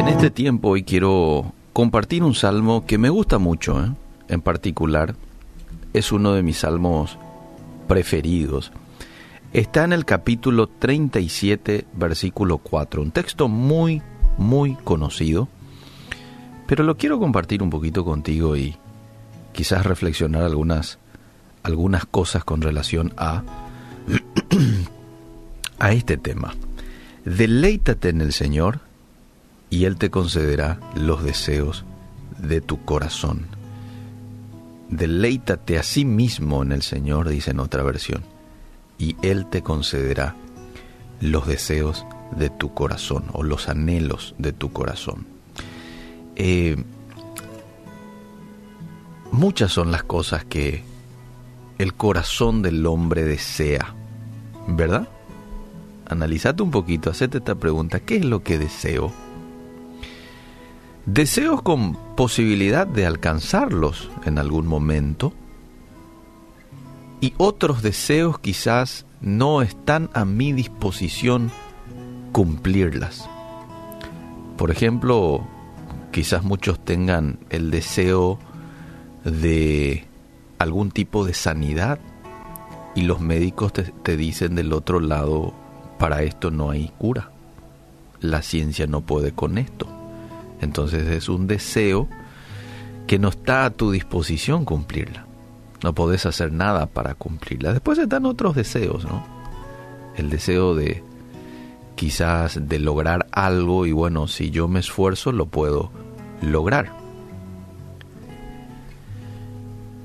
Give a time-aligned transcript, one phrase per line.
[0.00, 3.92] En este tiempo hoy quiero compartir un salmo que me gusta mucho, ¿eh?
[4.28, 5.14] en particular.
[5.92, 7.18] Es uno de mis salmos
[7.86, 8.72] preferidos.
[9.52, 14.00] Está en el capítulo 37, versículo 4, un texto muy,
[14.38, 15.48] muy conocido,
[16.66, 18.78] pero lo quiero compartir un poquito contigo y
[19.52, 20.98] quizás reflexionar algunas,
[21.62, 23.42] algunas cosas con relación a,
[25.78, 26.54] a este tema.
[27.26, 28.88] Deleítate en el Señor
[29.70, 31.84] y Él te concederá los deseos
[32.38, 33.46] de tu corazón.
[34.88, 38.22] Deleítate a sí mismo en el Señor, dice en otra versión
[39.00, 40.36] y Él te concederá
[41.20, 42.04] los deseos
[42.36, 45.26] de tu corazón o los anhelos de tu corazón.
[46.36, 46.76] Eh,
[49.32, 50.84] muchas son las cosas que
[51.78, 53.94] el corazón del hombre desea,
[54.68, 55.08] ¿verdad?
[56.06, 59.12] Analízate un poquito, hacete esta pregunta, ¿qué es lo que deseo?
[61.06, 65.32] Deseos con posibilidad de alcanzarlos en algún momento,
[67.20, 71.50] y otros deseos quizás no están a mi disposición
[72.32, 73.28] cumplirlas.
[74.56, 75.46] Por ejemplo,
[76.12, 78.38] quizás muchos tengan el deseo
[79.24, 80.06] de
[80.58, 81.98] algún tipo de sanidad
[82.94, 85.54] y los médicos te, dicen del otro lado,
[85.98, 87.30] para esto no hay cura.
[88.20, 89.99] La ciencia no puede con esto.
[90.60, 92.08] Entonces es un deseo
[93.06, 95.26] que no está a tu disposición cumplirla.
[95.82, 97.72] No podés hacer nada para cumplirla.
[97.72, 99.24] Después están otros deseos, ¿no?
[100.16, 101.02] El deseo de
[101.94, 105.90] quizás de lograr algo y bueno, si yo me esfuerzo lo puedo
[106.40, 106.92] lograr.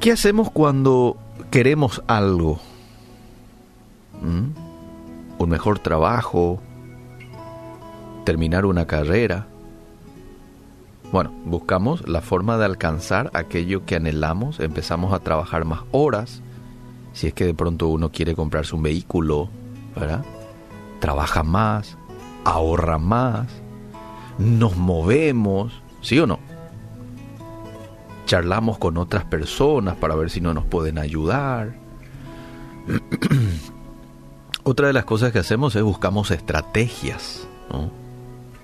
[0.00, 1.16] ¿Qué hacemos cuando
[1.50, 2.60] queremos algo?
[4.22, 5.42] ¿Mm?
[5.42, 6.60] Un mejor trabajo,
[8.24, 9.46] terminar una carrera,
[11.16, 16.42] bueno, buscamos la forma de alcanzar aquello que anhelamos, empezamos a trabajar más horas,
[17.14, 19.48] si es que de pronto uno quiere comprarse un vehículo,
[19.94, 20.26] ¿verdad?
[21.00, 21.96] Trabaja más,
[22.44, 23.46] ahorra más,
[24.36, 26.38] nos movemos, ¿sí o no?
[28.26, 31.76] Charlamos con otras personas para ver si no nos pueden ayudar.
[34.64, 37.48] Otra de las cosas que hacemos es buscamos estrategias.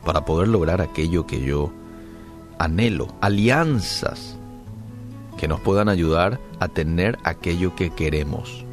[0.04, 1.72] Para poder lograr aquello que yo
[2.62, 4.36] anhelo, alianzas
[5.36, 8.64] que nos puedan ayudar a tener aquello que queremos.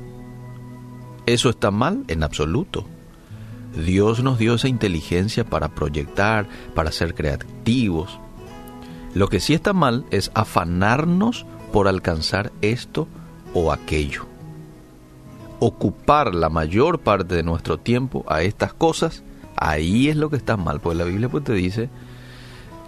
[1.26, 2.04] ¿Eso está mal?
[2.08, 2.86] En absoluto.
[3.86, 8.20] Dios nos dio esa inteligencia para proyectar, para ser creativos.
[9.14, 13.08] Lo que sí está mal es afanarnos por alcanzar esto
[13.54, 14.26] o aquello.
[15.60, 19.24] Ocupar la mayor parte de nuestro tiempo a estas cosas,
[19.56, 21.90] ahí es lo que está mal, porque la Biblia pues te dice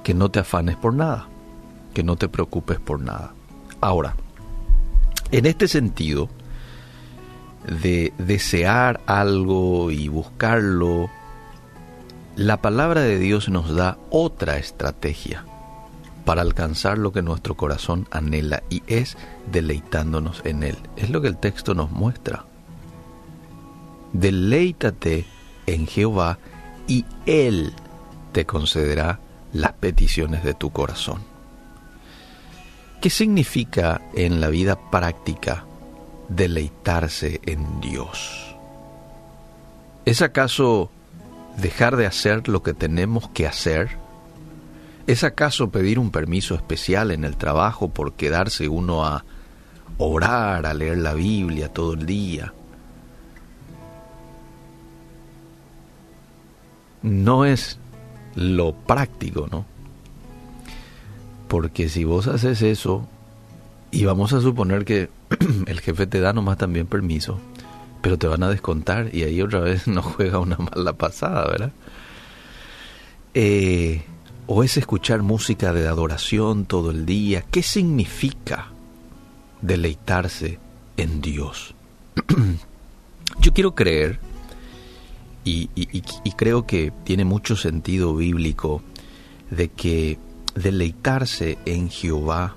[0.04, 1.28] que no te afanes por nada,
[1.94, 3.34] que no te preocupes por nada.
[3.80, 4.16] Ahora,
[5.32, 6.30] en este sentido
[7.68, 11.10] de desear algo y buscarlo,
[12.36, 15.46] la palabra de Dios nos da otra estrategia
[16.26, 19.18] para alcanzar lo que nuestro corazón anhela y es
[19.52, 20.78] deleitándonos en Él.
[20.96, 22.46] Es lo que el texto nos muestra.
[24.14, 25.26] Deleítate
[25.66, 26.38] en Jehová
[26.88, 27.74] y Él
[28.32, 29.20] te concederá
[29.54, 31.22] las peticiones de tu corazón.
[33.02, 35.66] ¿Qué significa en la vida práctica
[36.30, 38.56] deleitarse en Dios?
[40.06, 40.92] ¿Es acaso
[41.58, 43.98] dejar de hacer lo que tenemos que hacer?
[45.08, 49.26] ¿Es acaso pedir un permiso especial en el trabajo por quedarse uno a
[49.98, 52.54] orar, a leer la Biblia todo el día?
[57.02, 57.80] No es
[58.36, 59.66] lo práctico, ¿no?
[61.48, 63.08] Porque si vos haces eso,
[63.92, 65.10] y vamos a suponer que
[65.68, 67.40] el jefe te da nomás también permiso,
[68.02, 71.72] pero te van a descontar y ahí otra vez no juega una mala pasada, ¿verdad?
[73.34, 74.04] Eh,
[74.48, 77.44] o es escuchar música de adoración todo el día.
[77.52, 78.68] ¿Qué significa
[79.62, 80.60] deleitarse
[80.98, 81.74] en Dios?
[83.40, 84.20] Yo quiero creer
[85.44, 85.68] y,
[86.36, 88.82] creo que tiene mucho sentido bíblico
[89.50, 90.20] de que
[90.56, 92.56] deleitarse en Jehová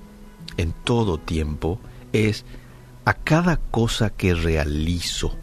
[0.56, 1.80] en todo tiempo
[2.12, 2.44] es
[3.04, 5.36] a cada cosa que realizo,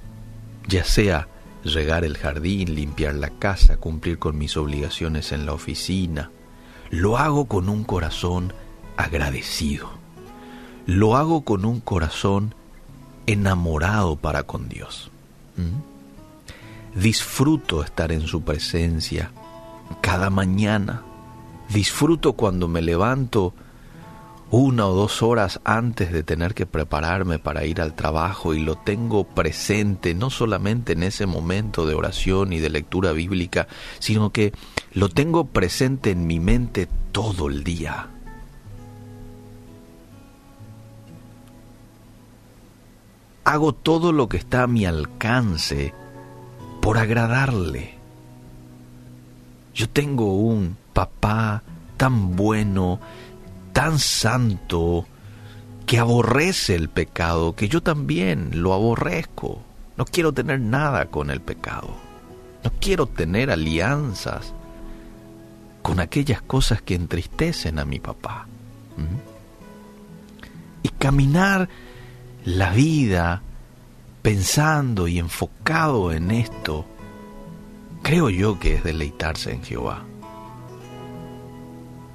[0.67, 1.27] ya sea
[1.63, 6.31] regar el jardín, limpiar la casa, cumplir con mis obligaciones en la oficina,
[6.89, 8.53] lo hago con un corazón
[8.97, 9.89] agradecido.
[10.85, 12.55] Lo hago con un corazón
[13.27, 15.11] enamorado para con Dios.
[15.55, 15.90] ¿Mm?
[16.95, 19.31] Disfruto estar en su presencia
[20.01, 21.03] cada mañana,
[21.73, 23.53] Disfruto cuando me levanto
[24.49, 28.75] una o dos horas antes de tener que prepararme para ir al trabajo y lo
[28.75, 34.51] tengo presente no solamente en ese momento de oración y de lectura bíblica, sino que
[34.91, 38.09] lo tengo presente en mi mente todo el día.
[43.45, 45.93] Hago todo lo que está a mi alcance
[46.81, 47.95] por agradarle.
[49.73, 51.63] Yo tengo un papá
[51.97, 52.99] tan bueno
[53.73, 55.05] tan santo
[55.85, 59.61] que aborrece el pecado, que yo también lo aborrezco.
[59.97, 61.89] No quiero tener nada con el pecado.
[62.63, 64.53] No quiero tener alianzas
[65.81, 68.47] con aquellas cosas que entristecen a mi papá.
[70.83, 71.69] Y caminar
[72.45, 73.41] la vida
[74.21, 76.85] pensando y enfocado en esto,
[78.01, 80.05] creo yo que es deleitarse en Jehová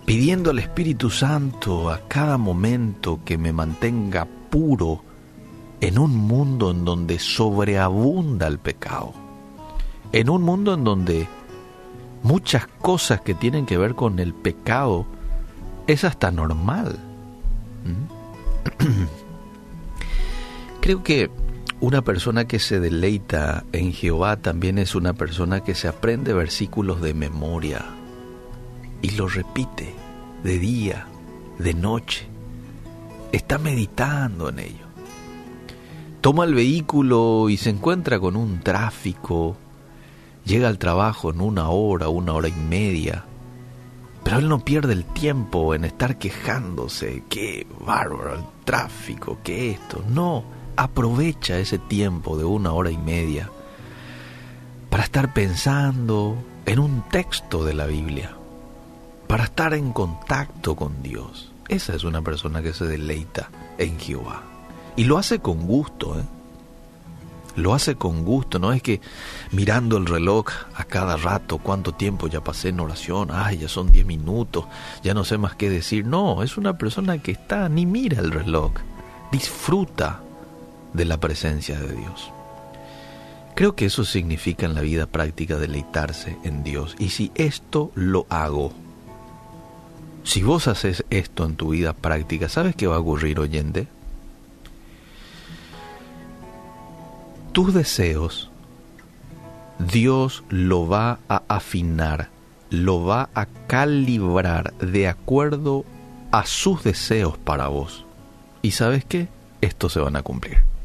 [0.06, 5.02] pidiendo al Espíritu Santo a cada momento que me mantenga puro
[5.80, 9.12] en un mundo en donde sobreabunda el pecado,
[10.12, 11.26] en un mundo en donde
[12.22, 15.06] muchas cosas que tienen que ver con el pecado
[15.88, 16.98] es hasta normal.
[17.84, 18.84] ¿Mm?
[20.80, 21.30] Creo que
[21.80, 27.02] una persona que se deleita en Jehová también es una persona que se aprende versículos
[27.02, 27.84] de memoria
[29.02, 29.94] y lo repite
[30.42, 31.06] de día,
[31.58, 32.26] de noche.
[33.32, 34.86] Está meditando en ello.
[36.22, 39.56] Toma el vehículo y se encuentra con un tráfico.
[40.44, 43.24] Llega al trabajo en una hora, una hora y media.
[44.24, 47.22] Pero él no pierde el tiempo en estar quejándose.
[47.28, 50.02] Qué bárbaro el tráfico, qué esto.
[50.08, 53.50] No, aprovecha ese tiempo de una hora y media
[54.90, 58.36] para estar pensando en un texto de la Biblia
[59.26, 61.52] para estar en contacto con Dios.
[61.68, 64.42] Esa es una persona que se deleita en Jehová.
[64.94, 66.24] Y lo hace con gusto, ¿eh?
[67.56, 69.00] Lo hace con gusto, no es que
[69.50, 73.90] mirando el reloj a cada rato, cuánto tiempo ya pasé en oración, ay, ya son
[73.90, 74.66] 10 minutos,
[75.02, 76.06] ya no sé más qué decir.
[76.06, 78.72] No, es una persona que está, ni mira el reloj,
[79.32, 80.20] disfruta
[80.96, 82.32] de la presencia de Dios.
[83.54, 86.94] Creo que eso significa en la vida práctica deleitarse en Dios.
[86.98, 88.72] Y si esto lo hago,
[90.24, 93.88] si vos haces esto en tu vida práctica, ¿sabes qué va a ocurrir, oyente?
[97.52, 98.50] Tus deseos,
[99.78, 102.28] Dios lo va a afinar,
[102.68, 105.86] lo va a calibrar de acuerdo
[106.30, 108.04] a sus deseos para vos.
[108.60, 109.28] ¿Y sabes qué?
[109.62, 110.75] Estos se van a cumplir.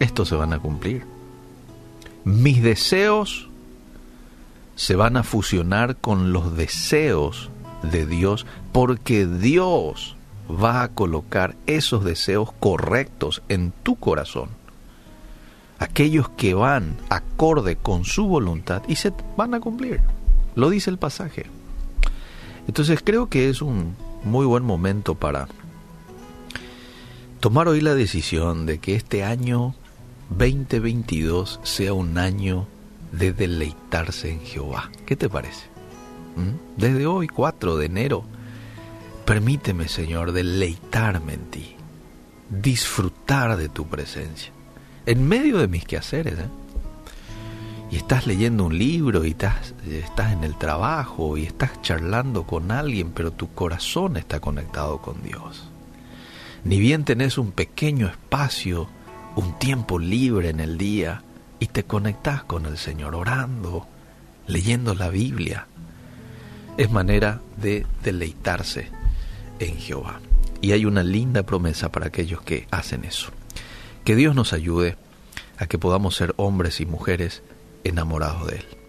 [0.00, 1.04] Estos se van a cumplir.
[2.24, 3.48] Mis deseos
[4.74, 7.50] se van a fusionar con los deseos
[7.82, 10.16] de Dios porque Dios
[10.50, 14.48] va a colocar esos deseos correctos en tu corazón.
[15.78, 20.00] Aquellos que van acorde con su voluntad y se van a cumplir.
[20.54, 21.46] Lo dice el pasaje.
[22.66, 25.48] Entonces creo que es un muy buen momento para
[27.40, 29.74] tomar hoy la decisión de que este año
[30.30, 32.66] 2022 sea un año
[33.12, 34.90] de deleitarse en Jehová.
[35.04, 35.66] ¿Qué te parece?
[36.36, 36.78] ¿Mm?
[36.80, 38.24] Desde hoy, 4 de enero,
[39.24, 41.76] permíteme, Señor, deleitarme en ti,
[42.48, 44.52] disfrutar de tu presencia,
[45.06, 46.38] en medio de mis quehaceres.
[46.38, 46.48] ¿eh?
[47.90, 52.70] Y estás leyendo un libro y estás, estás en el trabajo y estás charlando con
[52.70, 55.68] alguien, pero tu corazón está conectado con Dios.
[56.62, 58.88] Ni bien tenés un pequeño espacio,
[59.36, 61.22] un tiempo libre en el día,
[61.58, 63.86] y te conectas con el Señor orando,
[64.46, 65.66] leyendo la Biblia.
[66.76, 68.88] Es manera de deleitarse
[69.58, 70.20] en Jehová.
[70.62, 73.30] Y hay una linda promesa para aquellos que hacen eso.
[74.04, 74.96] Que Dios nos ayude
[75.58, 77.42] a que podamos ser hombres y mujeres
[77.84, 78.79] enamorados de Él.